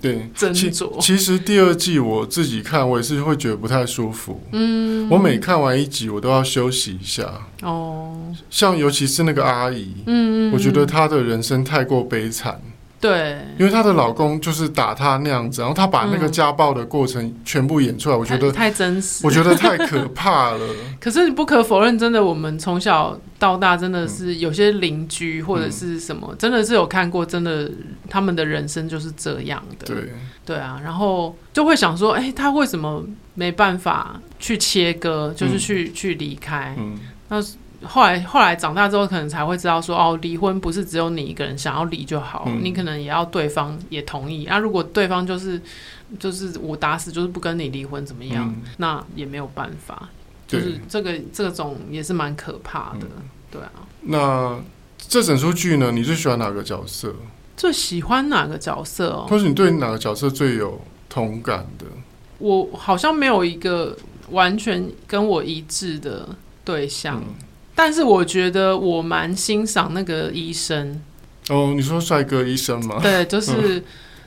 [0.00, 1.00] 对 斟酌。
[1.00, 7.22] 其实第二季我自己看，我也是会觉得不太舒服，嗯，我每看完一集，我都要休息一下，
[7.62, 12.60] 哦，像尤其是那个阿姨，嗯，我觉得她的人生太过悲惨。
[13.00, 20.60] 对，因为她的老公就是打她那样子，然后她把那个家暴的过程全部演出来，嗯、我觉得太真实，我觉得太可怕了。
[21.00, 27.70] 可是你不可否认，真的，我们从小到大真的是有些邻居或者是什么，嗯、真的是有看过，真的
[28.10, 29.86] 他们的人生就是这样的。
[29.86, 30.12] 对，
[30.44, 36.74] 对啊，然后就会想说，哎，他为什么没办法去切割，就是去、嗯、去离开？
[36.76, 37.36] 嗯，那。
[37.84, 44.46] 后来，后来长大之后，可能才会知道说，哦，离婚不是只有你一个人想要离就好，嗯、你可能也要对方也同意。
[44.46, 45.60] 啊，如果对方就是
[46.18, 48.48] 就是我打死就是不跟你离婚，怎么样？
[48.48, 50.08] 嗯、那也没有办法。
[50.48, 53.70] 就是这个这种也是蛮可怕的，嗯、对啊。
[54.00, 54.58] 那
[54.96, 57.14] 这整出剧呢，你最喜欢哪个角色？
[57.56, 59.26] 最喜欢哪个角色哦？
[59.28, 61.84] 或是你对哪个角色最有同感的？
[62.38, 63.96] 我好像没有一个
[64.30, 66.28] 完全跟我一致的
[66.64, 67.22] 对象。
[67.24, 67.34] 嗯
[67.80, 71.00] 但是我觉得我蛮欣赏那个医生
[71.48, 72.98] 哦，你说帅哥医生吗？
[73.00, 73.80] 对，就是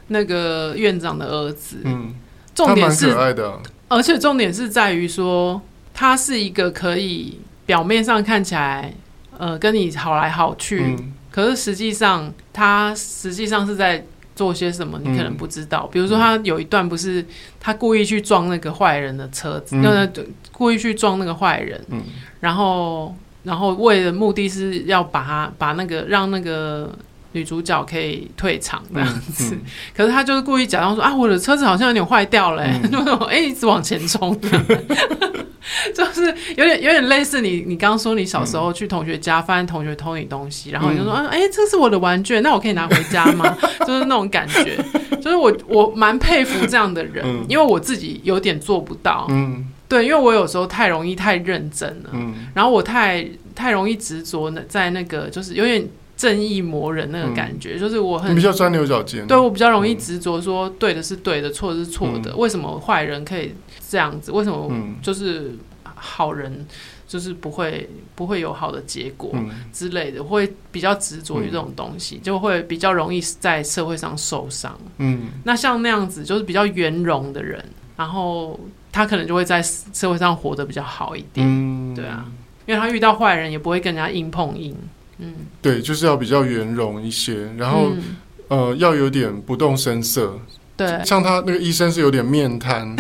[0.08, 1.80] 那个院长的儿子。
[1.84, 2.16] 嗯，
[2.56, 3.60] 重点是可爱的，
[3.90, 5.62] 而且重点是在于说，
[5.94, 8.94] 他是一个可以表面上看起来
[9.38, 15.86] 呃跟你好来好去，嗯、可是实际上他实际上是在做些什么，你可能不知道。
[15.88, 17.26] 嗯、比如说他有一段不是
[17.60, 22.02] 他故意去撞那个坏人的车子，那、嗯、故意去撞那个坏人，嗯、
[22.40, 23.14] 然后。
[23.44, 26.94] 然后为的目的是要把他把那个让那个
[27.34, 29.58] 女主角可以退场这样子，嗯。
[29.58, 29.62] 嗯、
[29.96, 34.38] 可是他就是故意假装说啊，我的车子好像有点坏掉了，嗯、 就那种哎一直往前冲，
[35.96, 36.26] 就是
[36.58, 43.58] 有点有点类似你你刚刚说你小时候去同学家发现同学偷你东西，然后你就说啊、这是我的玩具，那我可以拿回家吗？
[43.88, 44.78] 就是那种感觉，
[45.22, 49.26] 就是我我蛮佩服这样的人，嗯、因为我自己有点做不到。
[49.30, 63.54] 嗯对，因为我有时候太容易太认真了，嗯，然后我太太容易执着在那个就是有点正义魔人那个感觉，嗯、就是我很比较钻牛角尖，对我比较容易执着说对的是对的，错的是错的，嗯、为什么坏人可以
[63.90, 64.32] 这样子？
[64.32, 65.52] 为什么就是
[65.94, 66.66] 好人
[67.06, 69.36] 就是不会不会有好的结果
[69.74, 70.24] 之类的？
[70.24, 74.80] 会比较执着于这种东西，就会比较容易在社会上受伤。
[75.00, 77.62] 嗯，那像那样子就是比较圆融的人，
[77.98, 78.58] 然后。
[78.92, 82.26] 他可能就会在社会上活得比较好一点，嗯、对啊，
[82.66, 84.76] 因为他遇到坏人也不会跟人家硬碰硬，
[85.20, 88.18] 嗯，对，就是要比较圆融一些，然后、嗯、
[88.50, 90.38] 呃，要有点不动声色，
[90.76, 92.94] 对，像他那个医生是有点面瘫，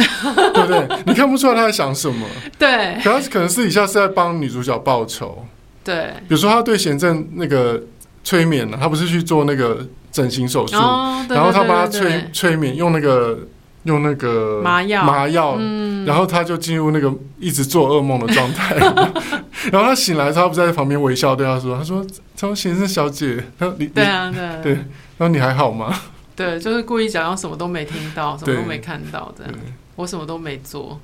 [0.53, 1.03] 对不对？
[1.05, 2.25] 你看不出来他在想什么，
[2.57, 5.45] 对，可他可能私底下是在帮女主角报仇，
[5.83, 7.83] 对，比如说他对贤正那个
[8.23, 13.39] 催眠了，他不是去做那个整形手术，哦、然后他帮他催催眠，用那个。
[13.83, 18.75] 用那个麻药，麻药，嗯、然后他就进入那个一直做噩梦的状态。
[19.71, 24.85] 然后他醒来，他不在旁边微笑对他说：“他说，他说先生小姐，他说你对啊，对啊对，然
[25.19, 25.95] 后你还好吗？
[26.35, 29.53] 对，就是故意假装什么都没听到，什么都没看到这样。
[29.95, 30.99] 我什么都没做。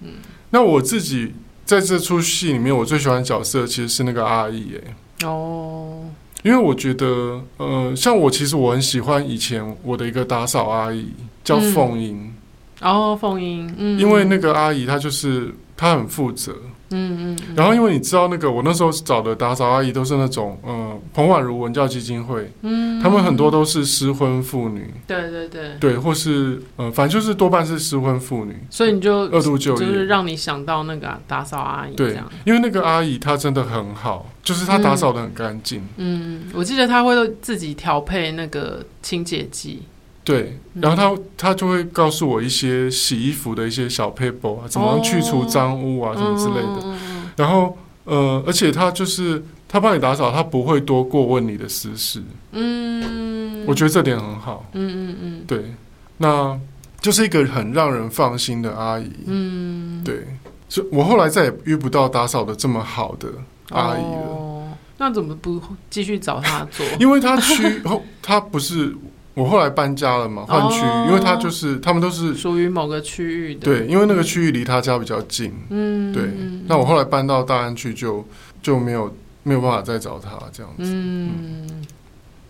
[0.00, 0.12] 嗯，
[0.50, 1.34] 那我自己
[1.64, 4.74] 在这出戏里面，我最喜欢的角色其实是那个阿姨。
[4.76, 6.04] 哎，哦。
[6.42, 11.12] 因为我觉得，呃，像我其实我很喜欢以前我的一个打扫阿姨
[11.50, 12.32] 叫凤英，
[12.80, 16.54] 哦，凤英，嗯，因为那个阿姨她就是她很负责。
[16.92, 39.82] 嗯嗯，然后因为你知道那个我那时候找的打扫阿姨都是那种嗯彭婉如文教基金会，嗯，他们很多都是失婚妇女，对对对，对，或是呃反正就是多半是失婚妇女，所以你就二度就业，就是让你想到那个打扫阿姨，对，因为那个阿姨她真的很好，就是她打扫的很干净，嗯，我记得她会自己调配那个清洁剂。
[40.30, 46.96] 对，然后他他就会告诉我一些洗衣服的一些小 paper 啊，怎么样去除脏污啊，什么之类的。
[47.36, 52.22] 然后呃，而且他就是他帮你打扫，他不会多过问你的私事。
[52.52, 54.64] 嗯，我觉得这点很好。
[54.74, 55.74] 嗯嗯嗯，对，
[56.18, 56.56] 那
[57.00, 59.10] 就是一个很让人放心的阿姨。
[59.26, 60.26] 嗯，对，
[60.68, 63.28] 所以我后来再也遇不到打扫的这么好的
[63.70, 64.28] 阿姨了。
[64.28, 64.68] 哦，
[64.98, 66.86] 那怎么不继续找他做？
[67.00, 68.94] 因为他去后，他不是。
[69.34, 73.60] 我后来搬家了嘛，换区域，因为他就是他们都是属于某个区域的。
[73.60, 75.54] 对，因为那个区域离他家比较近。
[75.70, 76.24] 嗯，对。
[76.66, 78.26] 那我后来搬到大安去，就
[78.60, 80.82] 就没有没有办法再找他这样子。
[80.82, 81.86] 嗯，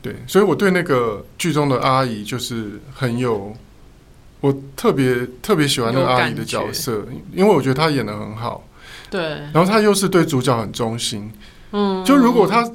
[0.01, 0.17] 对。
[0.27, 3.55] 所以我对那个剧中的阿姨就是很有，
[4.41, 8.67] 我特别特别喜欢那个阿姨的角色，因为我觉得她演的很好。
[9.11, 9.23] 对。
[9.53, 11.31] 然后她又是对主角很忠心。
[11.73, 12.03] 嗯。
[12.07, 12.69] 就如果她，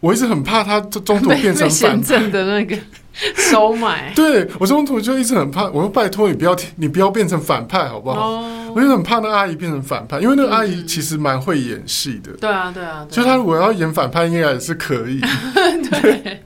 [0.00, 2.76] 我一直很怕她中途变成反正的那个。
[3.50, 8.76] 收买， 对我中途就一直很怕，我说拜托你不要你不要变成反派好不好？Oh.
[8.76, 12.32] 我就很怕那阿姨变成反派，因为那个阿姨其实蛮会演戏的。
[12.40, 15.20] 对啊，对啊，就她如果要演反派，应该也是可以。
[16.00, 16.42] 对，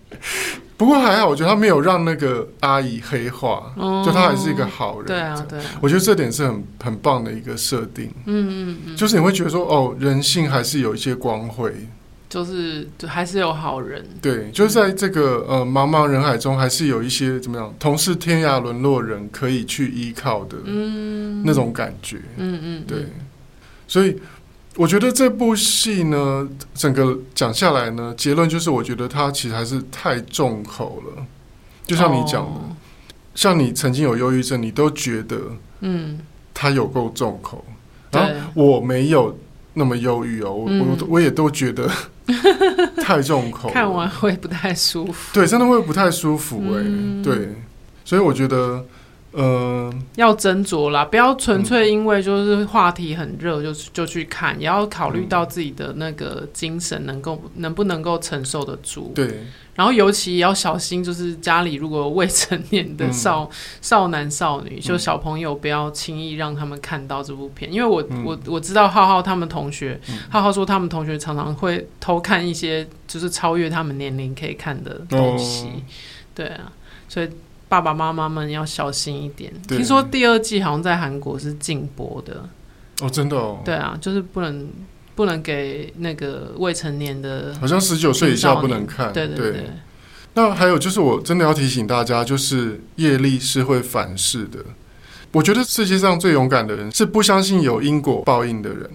[0.76, 4.04] 不过还好，我觉得他没有让那个阿姨黑化，oh.
[4.04, 5.06] 就她还是一个好人。
[5.06, 8.10] 对啊，对啊，我觉得这点是很很棒的一个设定。
[8.26, 11.72] 嗯嗯嗯，就是你会觉得说，哦，人性还是有一些光辉。
[12.28, 14.04] 就是，就还是有好人。
[14.20, 22.20] 对，就是在这个呃茫茫人海中，还是有一些怎么样，同是天涯沦落人可以去依靠的，嗯，那种感觉。
[22.36, 23.06] 嗯嗯，对。
[23.86, 24.16] 所以
[24.74, 31.24] 我觉得这部戏呢，整个讲下来呢，结论就是，我觉得它其实还是太重口了。
[31.86, 32.76] 就像你讲的，哦、
[33.36, 35.40] 像你曾经有忧郁症，你都觉得，
[35.80, 36.18] 嗯，
[36.52, 37.64] 它有够重口。
[38.10, 39.38] 然后我没有
[39.74, 41.88] 那么忧郁哦，我、嗯、我我也都觉得。
[43.02, 45.32] 太重口，看完会不太舒服。
[45.32, 46.84] 对，真的会不太舒服哎、欸。
[46.84, 47.54] 嗯、对，
[48.04, 48.84] 所以我觉得，
[49.36, 59.12] 呃，要斟酌啦，不要纯粹因为就是话题很热就就去看，也要考虑到自己的那个精神能够能不能够承受得住。
[59.14, 59.40] 对。
[59.74, 63.50] 然后尤其也要小心，就是家里如果未成年的少、嗯、
[63.82, 75.82] 少男少女，就小朋友不要轻易让他们看到这部片，因为我、嗯、我我知道浩浩他们同学，嗯、浩浩说他们同学常常会偷看一些就是超越他们年龄可以看的东西，哦、
[76.34, 76.72] 对啊，
[77.06, 77.28] 所以
[77.68, 79.52] 爸爸妈妈们要小心一点。
[79.68, 82.48] 听说第二季好像在韩国是禁播的
[83.00, 84.68] 哦，真的哦，对啊，就是不能。
[85.16, 89.10] 不能给那个未成年的，好像十九岁以下不能看。
[89.14, 89.70] 对对对，对。
[90.34, 94.58] 那还有就是，我真的要提醒大家，就是业力是会反噬的。
[95.32, 98.90] 我觉得世界上最勇敢的人是不相信有因果报应的人。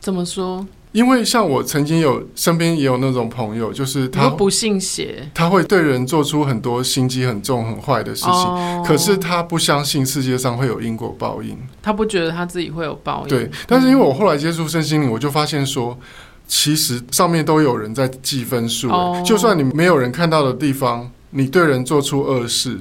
[0.00, 0.66] 怎么说？
[0.94, 8.30] 因为像我曾经有身边也有那种朋友，就是他不信邪，他会对人做出很多心机很重、很坏的事情。
[8.30, 13.28] 哦、可是他不相信世界上会有因果报应，他不觉得他自己会有报应。
[13.28, 15.98] 对，但是因为我后来接触身心灵，我就发现说，
[16.46, 18.88] 其实上面都有人在记分数。
[18.88, 22.78] 哦、就算你没有人看到的地方，你对人做出恶事，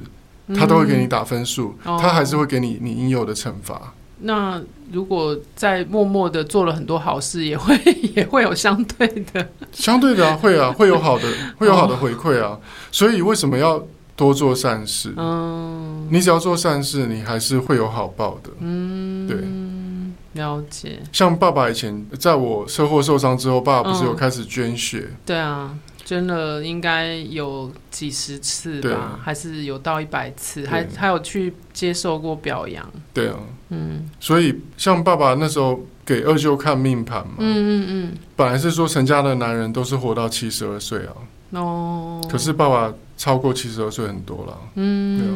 [0.55, 3.91] 他都会给你打分数，嗯、他还是会给你你应有的惩罚。
[4.19, 4.61] 那
[4.91, 7.77] 如果在默默的做了很多好事，也会
[8.15, 11.23] 也会有相对的， 相对的啊，会啊，会有好的，
[11.57, 12.57] 会有好的回馈啊。
[12.91, 13.83] 所以为什么要
[14.15, 15.13] 多做善事？
[15.17, 18.49] 嗯，你只要做善事，你还是会有好报的。
[18.59, 20.99] 嗯，对，了解。
[21.11, 25.05] 像爸爸以前在我车祸受伤之后，爸爸不是有开始捐血？
[25.09, 25.75] 嗯，对啊。
[26.05, 30.69] 捐了应该有几十次吧，对还是有到一百次，对。
[30.69, 32.85] 还还有去接受过表扬。
[33.13, 33.39] 对啊，
[33.69, 37.45] 嗯，所以像爸爸那时候给二舅看命盘嘛，嗯
[37.79, 41.13] 嗯嗯，本来是说成家的男人都是活到七十二岁啊，
[41.51, 45.19] 哦，可是爸爸超过七十二岁很多了，嗯。
[45.19, 45.33] 对啊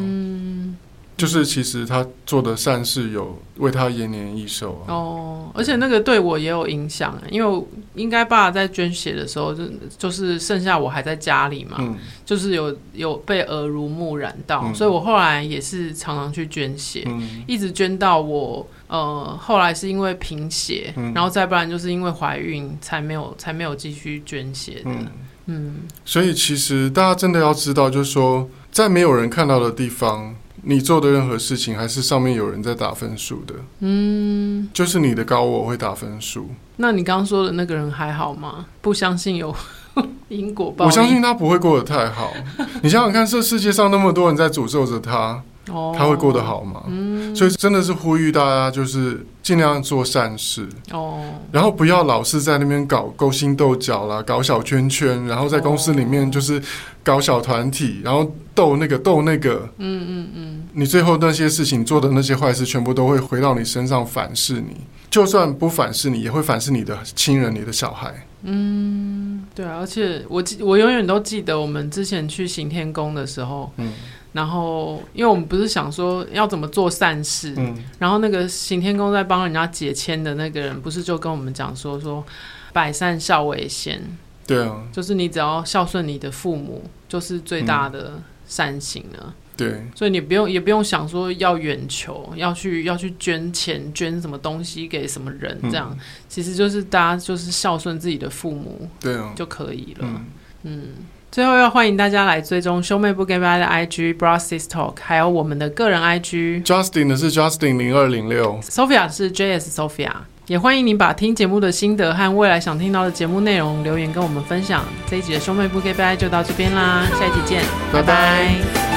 [1.18, 4.94] 就是其实他做的善事有为他延年益寿啊。
[4.94, 7.64] 哦，而且那个对我也有影响，因为
[7.96, 9.64] 应该爸爸在捐血的时候，就
[9.98, 24.90] 就是剩下我还在家里嘛，嗯、就是有有被耳濡目染到，嗯、所以我后来也是常常去捐血，嗯、一直捐到我呃后来是因为贫血，嗯、然后再不然就是因为怀孕才没有才没有继续捐血的。
[24.90, 25.08] 嗯，
[25.46, 30.36] 嗯，所以其实大家真的要知道，就是说在没有人看到的地方。
[30.70, 33.54] 你做的任何事情，还是上面有人在打分数的。
[33.80, 36.50] 嗯，就是你的高我会打分数。
[36.76, 38.66] 那你刚刚说的那个人还好吗？
[38.82, 39.54] 不相信有
[40.28, 40.86] 因果报应？
[40.86, 42.34] 我相信他不会过得太好。
[42.82, 46.82] 你想想看，这世界上那么多人在诅咒着他，哦，他会过得好吗？
[46.88, 50.68] 嗯，所以真的是呼吁大家，就是尽量做善事。
[50.92, 51.20] 哦，
[51.52, 56.62] 然后不要老是在那边搞勾心斗角啦，搞小圈圈，然后在公司里面就是
[57.02, 64.76] 搞小团体，然后斗那个斗那个，嗯嗯嗯，你最后那些事情做的那些坏事，全部都会回到你身上反噬你，
[65.10, 68.26] 就算不反噬你，也会反噬你的亲人、你的小孩。
[68.42, 73.92] 嗯，对啊，而且我记，我永远都记得我们之前去行天宫的时候，嗯。
[74.32, 82.24] 然后，因为我们不是想说要怎么做善事，嗯，然后那个行天宫在帮人家解签的那个人，不是就跟我们讲说说
[82.72, 84.00] 百善孝为先，
[84.46, 95.98] 对啊，就是你只要孝顺你的父母，就是最大的善行了，嗯，对，所以你不用也不用想说要远求，要去要去捐钱捐什么东西给什么人，这样，嗯，
[96.28, 100.26] 其实就是大家就是孝顺自己的父母，对啊，就可以了，嗯。
[100.64, 100.88] 嗯
[101.30, 106.64] 最后要欢迎大家来追踪兄妹不给拜的 IG Bro Sis Talk，还有我们的个人 IG。
[106.64, 110.10] Justin 的是 Justin 零二零六，Sophia 是 JS Sophia。
[110.46, 114.82] 也欢迎您把听节目的心得和未来想听到的节目内容留言跟我们分享。
[115.06, 117.62] 这一集的兄妹不给拜就到这边啦，下一集见，
[117.92, 118.06] 拜拜。
[118.06, 118.87] 拜拜。